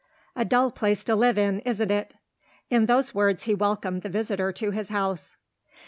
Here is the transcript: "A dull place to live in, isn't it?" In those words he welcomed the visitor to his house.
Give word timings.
"A 0.35 0.43
dull 0.43 0.71
place 0.71 1.03
to 1.03 1.15
live 1.15 1.37
in, 1.37 1.59
isn't 1.59 1.91
it?" 1.91 2.15
In 2.71 2.87
those 2.87 3.13
words 3.13 3.43
he 3.43 3.53
welcomed 3.53 4.01
the 4.01 4.09
visitor 4.09 4.51
to 4.53 4.71
his 4.71 4.89
house. 4.89 5.35